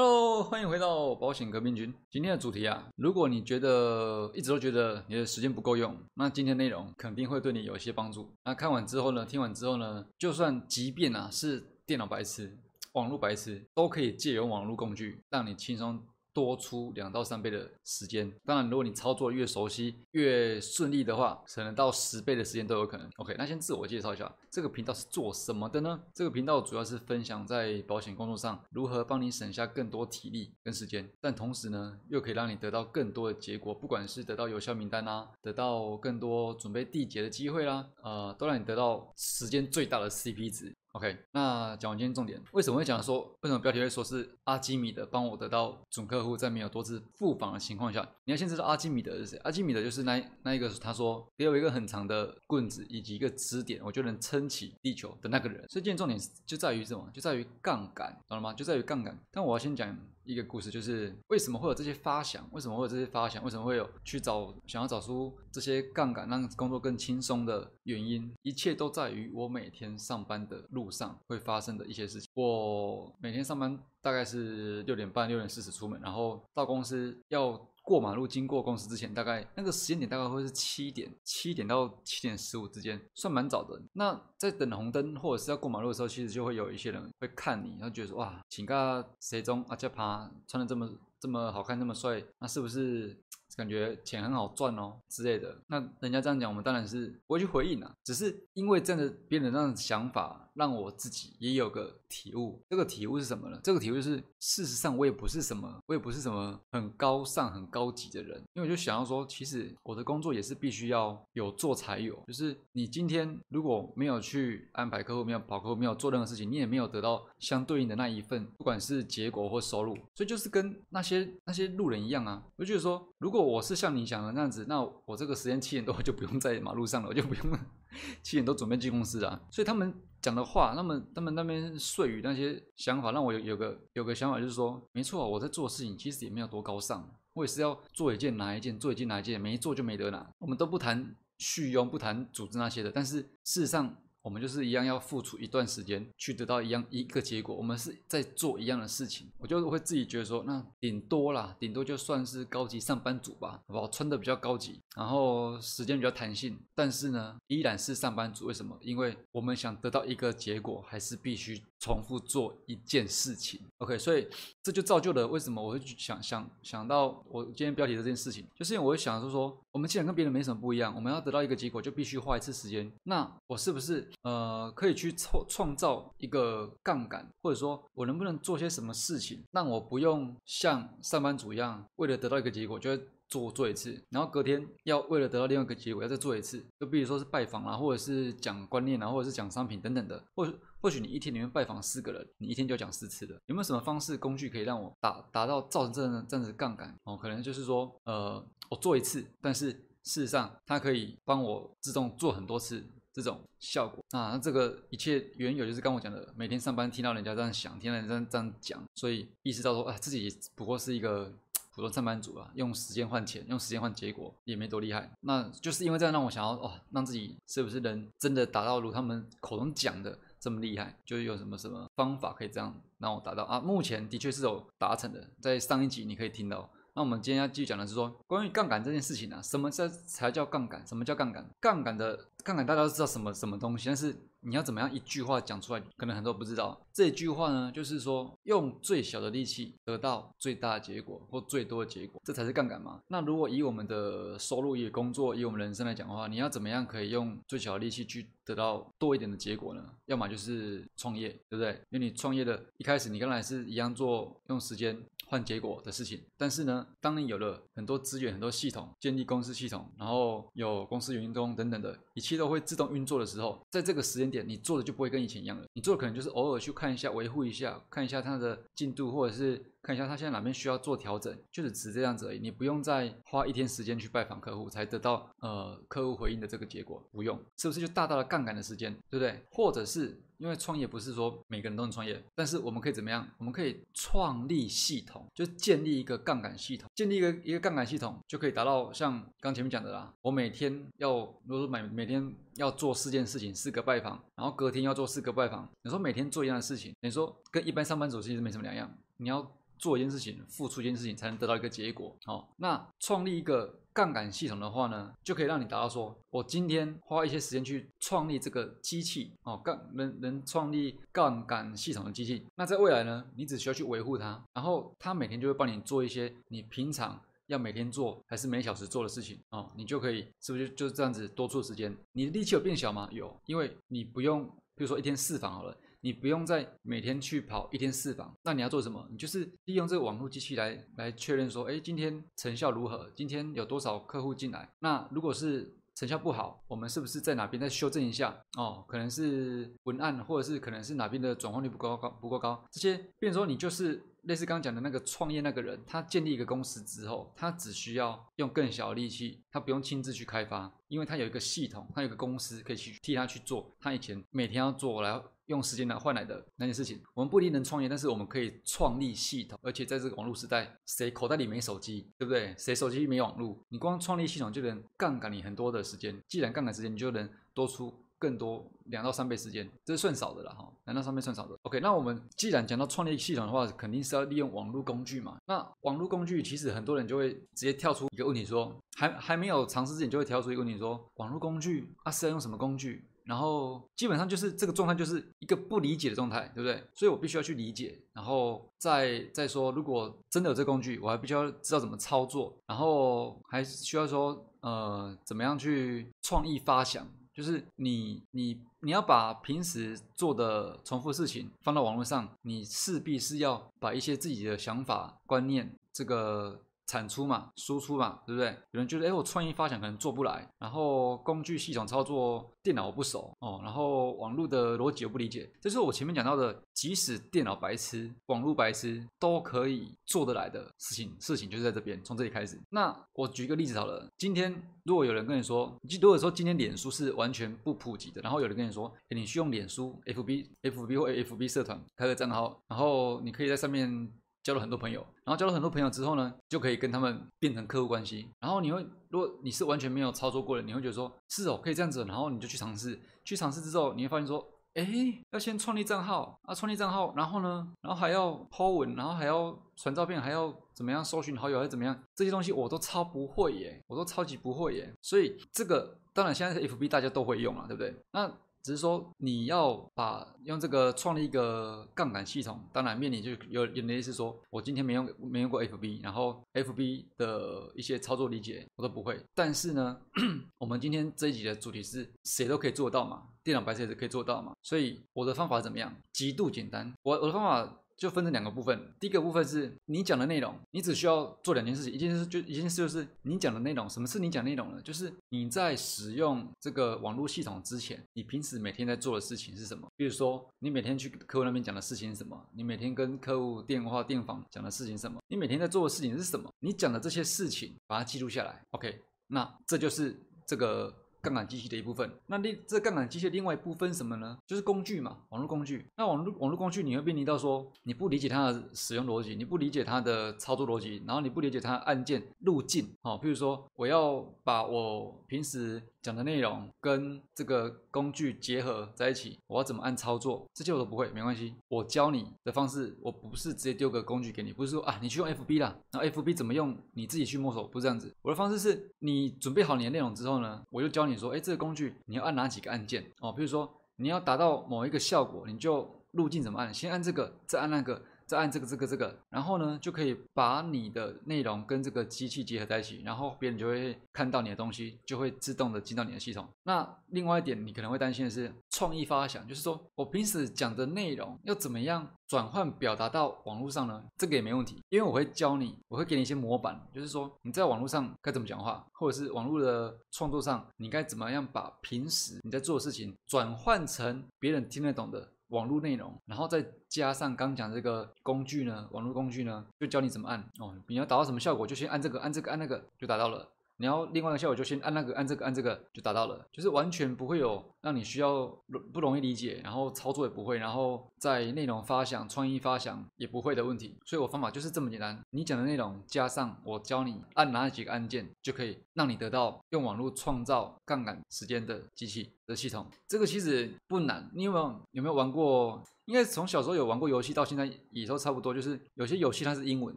[0.00, 1.92] Hello，欢迎回到保险革命军。
[2.08, 8.30] 今天的主题啊，如果你觉得一直都觉得你的时间不够用，那今天内容肯定会对你有一些帮助。
[8.44, 12.56] 那看完之后呢，听完之后呢，就算即便啊是电脑白痴、
[12.92, 16.00] 网络白痴，都可以借由网络工具让你轻松。
[16.32, 23.08] 多出两到三倍的时间，当然，如果你操作越熟悉、越顺利的话，可能到十倍的时间都有可能。
[23.16, 26.00] OK，那先自我介绍一下，这个频道是做什么的呢？
[26.14, 40.74] 这个频道主要是分享在保险工作上如何帮你省下更多体力跟时间，但同时呢，又可以让你得到更多的结果，不管是得到有效名单啦，得到更多准备缔结的机会啦，呃，都让你得到时间最大的 CP 值。
[40.98, 49.36] OK，那讲完今天重点，为什么会讲说，为什么标题会说是阿基米德帮我得到准客户，在没有多次复访的情况下，你要先知道阿基米德是谁？
[49.44, 55.60] 阿基米德就是那那一个，他说给我一个很长的棍子以及一个支点，我就能撑起地球的那个人。
[55.68, 57.08] 所以今天重点就在于什么？
[57.14, 58.52] 就在于杠杆，懂了吗？
[58.52, 59.16] 就在于杠杆。
[59.30, 59.96] 但我要先讲。
[60.28, 62.46] 一个故事就是为什么会有这些发想？
[62.52, 63.42] 为什么会有这些发想？
[63.42, 68.30] 为什么会有去找想要找出这些杠杆让工作更轻松的原因？
[68.42, 72.30] 一切都在于我每天上班的路上会发生的一些事情。
[72.34, 77.66] 我每天上班大概是六点半、六点四十出门，然后到公司要。
[77.88, 83.80] 过马路经过公司之前，大概那个时间点大概会是七点，七点到七点十五之间，算蛮早的。
[83.94, 93.18] 那在等红灯或者是要过马路的时候，其实就会有一些人会看你，然后觉得说哇，请个谁中阿加爬穿的这么这么好看，这么帅，那是不是？
[93.56, 97.92] 感觉钱很好赚哦之类的，那人家这样讲，我们当然是不会去回应啊。
[98.04, 102.60] 只是因为真的别人这样的想法，让我自己也有个体悟。
[102.68, 103.58] 这个体悟是什么呢？
[103.62, 108.36] 这个体悟就是，事实上我也不是什么，我也不是什么很高尚、很高级的人。
[108.54, 112.20] 因为我就想要说，其实我的工作也是必须要有做才有。
[112.26, 119.94] 就是你今天如果没有去安排客户，没有跑客户，没有做任何事情，你也没有得到相对应的那一份，不管是结果或收入。
[120.14, 122.44] 所以就是跟那些那些路人一样啊。
[122.56, 127.58] 我就觉得说，如果我是像你想的那样子，那我这个时间七点多我就不用在马路上了，我就不用
[128.22, 129.40] 七点多准备进公司啊。
[129.50, 140.28] 所以他们讲的话，那么他们那边碎语那些想法，让我有有个有个想法，就是说，没错，我在做事情其实也没有多高尚，我也是要做一件拿一件，做一件拿一件，没做就没得拿。
[140.38, 143.96] 我们都不谈续佣，不谈组织那些的，但是事实上。
[144.22, 153.88] 我们就是一样要付出一段时间去得到一样一个结果，我们是在做一样的事情，我就会自己觉得说，那顶多啦，顶多就算是高级上班族吧，好不好？
[153.88, 158.46] 穿的比较高级，然后时间比较弹性，但是呢，依然是上班族。
[158.46, 158.76] 为什么？
[158.80, 163.60] 因为我们想得到一个结果，还是必须重复做一件事情。
[163.78, 164.26] OK，所以
[164.62, 172.90] 这就造就了为什么我会去想想想到我今天标题的这件事情，就是因为我会想说说，我们既然跟别人没什么不一样，我们要得到一个结果，就必须花一次时间。
[173.04, 174.10] 那我是不是？
[174.22, 186.66] 呃，可以去创创造一个杠杆，或者说，我能不能做些什么事情，让我不用像上班族一样，为了得到一个结果，就会做做一次，然后隔天要为了得到另外一个结果，要再做一次。
[186.80, 193.34] 就比如说是拜访啊，或者是讲观念啊，或者是讲商品等等的，或者或许你一天里面拜访四个人，你一天就讲四次的。
[193.46, 196.94] 有没有什么方式工具可以让我达达到造成这样这样子杠杆？
[197.04, 199.70] 哦，可能就是说，呃，我做一次，但是
[200.02, 202.84] 事实上它可以帮我自动做很多次。
[203.10, 211.32] 这种效果啊，那这个一切缘由就是刚我讲的，每天上班听到人家这样想，听到人家这样讲，所以意识到说啊，自己不过是一个
[211.74, 215.10] 普通上班族啊，用时间换钱，用时间换结果，也没多厉害。
[215.22, 220.98] 那就是因为这样让我想要哦，让自己是不是能真的达到如他们口中讲的这么厉害？
[221.04, 223.60] 就是有什么什么方法可以这样让我达到啊？
[223.60, 226.70] 目前的确是有达成的，在上一集你可以听到。
[226.98, 230.84] 那我们今天要继续讲的是说，关于杠杆这件事情呢，什么才才叫杠杆？
[230.84, 231.48] 什么叫杠杆？
[231.60, 236.76] 杠杆的杠杆大家都知道什么什么东西，但是你要怎么样一句话讲出来，可能很多不知道。
[236.92, 243.00] 这句话呢，就是说用最小的力气得到最大的结果或最多的结果，这才是杠杆嘛。
[243.06, 249.84] 那如果以我们的收入、以工作、以我们人生来讲的话，你要怎么样可以用最小的力气去得到多一点的结果呢？
[250.06, 251.80] 要么就是创业，对不对？
[251.90, 255.00] 因为你创业的一开始，你刚才是一样做用时间。
[255.28, 265.64] 换结果的事情，但是呢，当你有了很多资源、很多系统，建立公司系统，然后有公司员工等等的，一切都会自动运作的时候，在这个时间点，你做的就不会跟以前一样了。
[265.74, 269.62] 你做的可能就是偶尔去看一下、维护一下，看一下它的进度，或者是。
[269.88, 272.38] 看一下他现在哪边需要做调整，就是只这样子而已。
[272.38, 279.42] 你不用再花一天时间去拜访客户，才得到呃客户回应的这个结果，不用，是不是就大大的杠杆的时间，对不对？
[279.50, 283.26] 或者是因为创业不是说每个人都能创业，但是我们可以怎么样？
[283.38, 290.12] 我们可以创立系统，就建立一个杠杆系统，建立一个一个杠杆系统，就可以达到像刚前面讲的啦。
[290.20, 299.50] 我每天要如果说每每天要做四件事情，四个拜访，然后隔天要做四个拜访，你说每天做一样的事情，你说跟一般上班族其实没什么两样，你要。
[299.78, 302.14] 做一件事情，付出一件事情，才能得到一个结果。
[302.26, 312.46] 哦，那创立一个杠杆系统的话呢，就可以让你达到说，我今天花一些时间去创立这个机器，哦，杠能能创立杠杆系统的机器。
[312.56, 317.20] 那在未来呢，你只需要去维护它，然后它每天就会帮你做一些你平常。
[317.48, 321.96] 要每天做还是每小时做的事情哦，你就可以是不是就这样子多出时间？
[322.12, 323.08] 你的力气有变小吗？
[323.10, 324.44] 有，因为你不用，
[324.74, 329.06] 比如说一天四访好了，你不用再每天去跑一天四房，那你要做什么？
[329.10, 333.10] 你就是利用这个网络机器来来确认说，哎，今天成效如何？
[333.14, 334.68] 今天有多少客户进来？
[334.78, 338.36] 那如果是成效不好，我们是不是在哪边再修正一下？
[338.56, 344.02] 哦，可能是文案，或者是可能是哪边的转化率不够高，不够高，这些，变成说你就是。
[344.22, 357.00] 类似刚刚讲的那个创业那个人，他建立一个公司之后，他只需要用更小的力气，他不用亲自去开发，因为他有一个系统，他有个公司可以去替他去做他以前每天要做来用时间来换来的那件事情。
[357.14, 362.54] 我们不一定能创业，但是我们可以创立系统，而且在这个网络时代，谁口袋里没手机，对不对？
[362.58, 363.58] 谁手机没网络？
[363.70, 366.22] 你光创立系统就能杠杆你很多的时间。
[366.26, 368.04] 既然杠杆时间，你就能多出。
[368.18, 371.56] 更多两到三倍时间，这是算少的了哈，两到三倍算少的。
[371.62, 375.38] OK，那我们既然讲到创立系统的话，肯定是要利用网络工具嘛。
[375.46, 383.08] 那网络工具其实很多人就会直接跳出一个问题，说还还没有尝试之前就会跳出一个问题，说网络工具啊是要用什么工具？
[383.24, 386.82] 然后基本上就是这个状态就是一个不理解的状态，对不对？
[386.94, 397.06] 所以我必须要去理解，然后再再说，如果真的有这工具，我还必须要知道怎么操作，然后还需要说呃怎么样去创意发想。
[397.38, 406.60] 就是你你你要把平时做的重复事情放到网络上，你势必是要把一些自己的想法观念这个。
[406.88, 408.48] 产出嘛，输出嘛，对不对？
[408.72, 415.48] 有人觉得，哎，我创意发想可能做不来，然后工具系统操作电脑我不熟哦，然后网络的逻辑我不理解。
[415.60, 422.58] 这是我前面讲到的，即使电脑白痴、网络白痴都可以做得来的事情，事情就是在这边，从这里开始。
[422.70, 424.50] 那我举一个例子好了，今天
[424.84, 434.10] 如果有人跟你说，如果说今天脸书是完全不普及的，然后有人跟你说，哎，你去用脸书、FB、FB 或 FB 社团开个账号，然后你可以在上面。
[434.48, 438.30] 交了很多朋友，然后交了很多朋友之后呢，就可以跟他们变成客户关系。
[438.40, 442.02] 然后你会，如果你是完全没有操作过的，你会觉得说，是哦，可以这样子。
[442.06, 444.42] 然后你就去尝试，去尝试之后，你会发现说，
[444.72, 444.88] 哎，
[445.32, 451.94] 要先创立账号啊，创立账号，然后呢，然后还要 po 文，然后还要传照片，还要怎么样搜寻好友，还是怎么样？
[452.14, 454.90] 这些东西我都超不会耶，我都超级不会耶。
[455.02, 457.94] 所以这个当然现在是 FB 大家都会用了，对不对？
[458.12, 458.32] 那
[458.68, 469.18] 只是说你要把用这个创立一个杠杆系统，当然面临就有有的意思说，我今天没用没用过 FB，然后 FB 的一些操作理解我都不会。
[469.34, 469.98] 但是呢，
[470.60, 475.90] 我们今天这一集的主题是谁都可以做到嘛，电脑白痴也是可以做到嘛，所以我的方法怎么样？
[476.12, 477.80] 极度简单，我我的方法。
[477.98, 483.90] 就分成两个部分，第一个部分是你讲的内容，你只需要做两件事情，一件事就一件事就是你讲的内容。
[483.90, 484.80] 什么是你讲内容呢？
[484.80, 489.88] 就是你在使用这个网络系统之前，你平时每天在做的事情是什么？
[489.96, 492.40] 比如说你每天去客户那边讲的事情是什么？
[492.54, 495.20] 你每天跟客户电话电访讲的事情什么？
[495.26, 496.48] 你每天在做的事情是什么？
[496.60, 499.02] 你讲的这些事情把它记录下来，OK？
[499.26, 500.16] 那这就是
[500.46, 500.94] 这个。
[501.20, 504.38] 杠杆机器的一部分，那另这杠杆机器另外一部分什么呢？
[504.46, 505.86] 就是工具嘛，网络工具。
[505.96, 520.48] 那网络网络工具你会面临到说，你不理解它的使用逻辑，你不理解它的操作逻辑，然后你不理解它的按键路径，哦，比如说我要把我平时讲的内容跟这个工具结合在一起，我要怎么按操作？
[520.54, 528.10] 这些我都不会，没关系，我教你的方式，我不是直接丢个工具给你，不是说啊，你去用 FB 啦，然后 FB 怎么用，你自己去摸索，不是这样子。
[528.22, 533.04] 我的方式是你准备好你的内容之后呢，我就教你说，哎，这个工具你要按哪几个按键？
[533.20, 538.02] 哦，比如说你要达到某一个效果，你就路径怎么按，先按这个，再按那个。
[538.28, 546.46] 再按这个这个这个，然后呢，就可以把你的内容跟这个机器结合在一起，然后别人就会看到你的东西，就会自动的进到你的系统。
[546.64, 554.04] 那另外一点，你可能会担心的是创意发想，就是说我平时讲的内容要怎么样转换表达到网络上呢？
[554.18, 565.32] 这个也没问题，因为我会教你，我会给你一些模板，就是说你在网络上该怎么讲话，或者是网络的创作上，你该怎么样把平时你在做的事情转换成别人听得懂的。
[565.48, 570.74] 网络内容，然后再加上刚讲这个工具呢，网络工具呢，就教你怎么按哦。
[570.86, 573.48] 你要达到什么效果，就先按这个，按这个，按那个，就达到了。
[573.78, 578.46] 你要另外一个效果，就先按那个，按这个，按这个，就达到了，就是完全不会有让你需要
[578.92, 583.96] 不容易理解，然后操作也不会，然后在内容发想、创意发想也不会的问题。
[584.04, 592.86] 所以我方法就是这么简单，你讲的内容加上我教你按哪几个按键，就可以让你得到用网络创造杠杆时间的机器的系统。
[593.06, 595.80] 这个其实不难，你有没有有没有玩过？
[596.08, 599.96] 应该从小时候有玩过游戏到现在也都差不多，就是有些游戏它是英文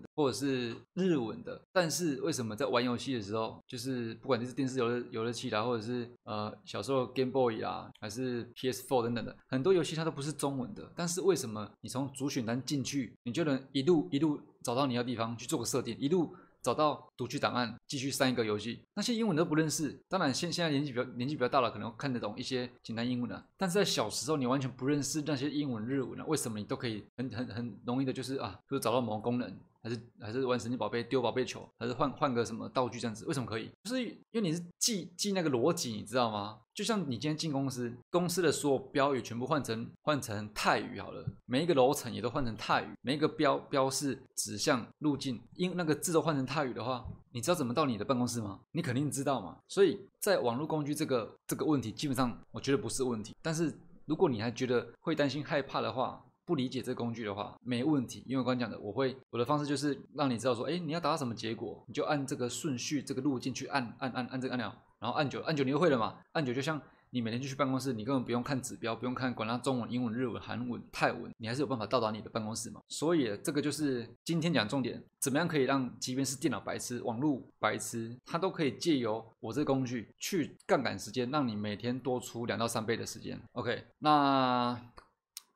[0.02, 16.36] 的或者是日文的，但是为什么在玩游戏的时候，就是不管你是电视游乐游乐器啦，或者是呃小时候 Game Boy 啊，还是 PS4 等等的，很多游戏它都不是中文的，但是为什么你从主选单进去，你就能一路一路找到你要地方去做个设定，一路。
[16.62, 18.84] 找到读取档案，继续上一个游戏。
[18.94, 23.46] 那些英文都不认识，当然现现在年纪比较年纪比较大了，可能看得懂一些简单英文的。
[23.58, 29.60] 但是在小时候，你完全不认识那些英文日文啊，为什么你都可以很很很容易的，就是啊，就是找到某个功能。
[29.82, 33.26] 还是还是玩神奇宝贝丢宝贝球，还是换换个什么道具这样子？
[33.26, 33.70] 为什么可以？
[33.84, 36.60] 就是因为你是记记那个逻辑，你知道吗？
[36.74, 48.60] 就像你今天进公司，公司的所有标语全部换成换成泰语好了，每一个楼层也都换成泰语，每一个标标示指向路径，因那个字都换成泰语的话，你知道怎么到你的办公室吗？
[48.72, 49.58] 你肯定知道嘛。
[49.68, 53.36] 所以在网络工具这个这个问题，基本上我觉得不是问题。
[53.42, 53.74] 但是
[54.06, 66.18] 如果你还觉得会担心害怕的话，不理解这工具的话，没问题，因为我刚讲的，我会我的方式就是让你知道说，哎，你要达到什么结果，你就按这个顺序、这个路径去按按按按这个按钮，然后按久按久你就会了嘛。
[66.34, 66.82] 按久就像
[67.12, 72.82] 你每天就去办公室，你根本不用看指标，不用看管它中文、英文、日文、韩文、泰文，你还是有办法到达你的办公室嘛。
[72.88, 83.40] 所以这个就是今天讲重点，怎么样可以让即便是电脑白痴、网络白痴，它都可以借由我这个工具去杠杆时间，让你每天多出两到三倍的时间。
[83.54, 84.80] OK，那。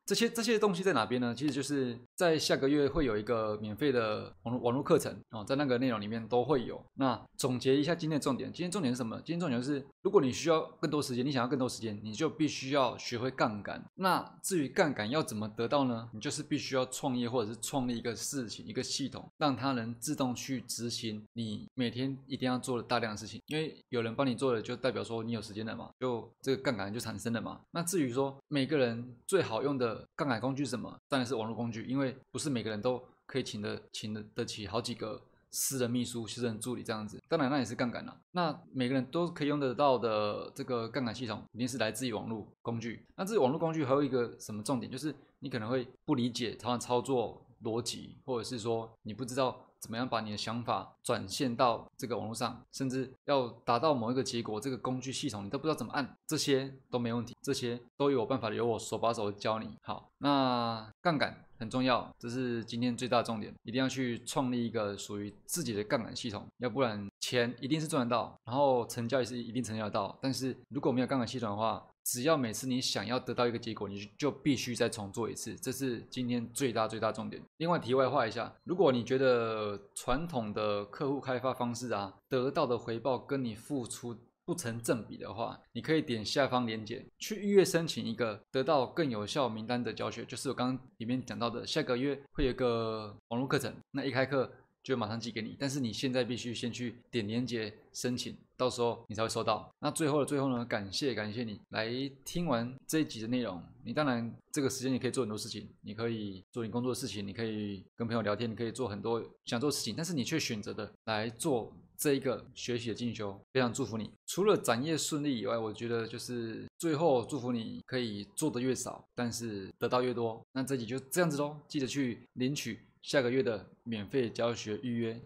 [0.06, 1.34] 这些这些东西在哪边呢？
[1.34, 6.82] 其实就是在下个月会有一个免费的网络网络课程哦，在那个内容里面都会有。
[6.94, 9.16] 那总结一下今天的重点，今天重点是什么？
[9.18, 13.84] 今天重点是，如果你需要更多时间，你想要更多时间，你就必须要学会杠杆。
[13.96, 16.08] 那至于杠杆要怎么得到呢？
[16.14, 23.40] 你就是必须要创业或者是创立一个事情、一个系统，让它能自动去执行你每天一定要做的大量的事情。
[23.46, 27.60] 因为有人帮你做了，就代表说你有时间了嘛，就这个杠杆就产生了嘛。
[27.72, 30.06] 那至于说每个人最好用的。
[30.14, 30.96] 杠杆工具是什么？
[31.08, 35.20] 当然是网络工具，因为不是每个人都可以请得请得得起好几个
[35.50, 37.22] 私人秘书、私人助理这样子。
[37.28, 38.16] 当然那也是杠杆了。
[38.32, 43.04] 那每个人都可以用得到的这个杠杆系统，一定是来自于网络工具。
[43.16, 44.90] 那这网络工具还有一个什么重点？
[44.90, 49.62] 就是你可能会不理解它的操作逻辑，或者是说你不知道。
[49.78, 59.76] 怎么样把你的想法转现到这个网络上，甚至要达到某一个结果，这个工具系统你都不知道怎么按，这些都没问题，这些都有办法由我手把手教你。
[59.82, 77.42] 好，那杠杆很重要，这是今天最大重点，一定要去创立一个属于自己的杠杆系统，要不然钱一定是赚得到，然后成交也是一定成交得到，但是如果没有杠杆系统的话，只要每次你想要得到一个结果，你就必须再重做一次，这是今天最大最大重点。
[77.56, 84.16] 另外题外话一下，如果你觉得传统的客户开发方式啊，得到的回报跟你付出
[84.46, 94.50] 不成正比的话，你可以点下方链接去预约申请一个得到更有效名单的教学，就是我刚刚里面讲到的，下个月会有个网络课程，那一开课。
[94.86, 99.68] 就马上寄给你，但是你现在必须先去点链接申请，到时候你才会收到。
[99.80, 100.64] 那最后的最后呢？
[100.64, 101.90] 感谢感谢你来
[102.24, 103.60] 听完这一集的内容。
[103.84, 114.10] 你当然这个时间你可以做很多事情，你可以做你工作的事情，你可以跟朋友聊天，你可以做很多想做的事情，但是你却选择的来做这一个学习的进修，非常祝福你。
[114.26, 120.40] 除了展业顺利以外，我觉得就是最后祝福你可以做的越少，但是得到越多。
[120.52, 122.80] 那这集就这样子喽，记得去领取。
[123.02, 125.20] 下个月的免费教学预约。